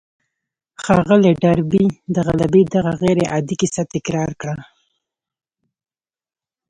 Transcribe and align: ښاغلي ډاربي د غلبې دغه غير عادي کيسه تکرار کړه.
ښاغلي 0.83 1.31
ډاربي 1.43 1.85
د 2.15 2.17
غلبې 2.27 2.61
دغه 2.75 2.91
غير 3.01 3.17
عادي 3.31 3.55
کيسه 3.61 3.83
تکرار 3.93 4.31
کړه. 4.41 4.55